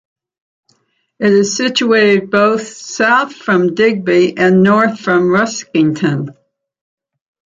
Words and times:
It 1.19 1.31
is 1.31 1.55
situated 1.55 2.31
both 2.31 2.67
south 2.67 3.35
from 3.35 3.75
Digby 3.75 4.35
and 4.35 4.63
north 4.63 4.99
from 4.99 5.25
Ruskington. 5.25 6.35